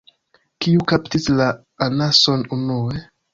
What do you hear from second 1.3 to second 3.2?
la anason unue?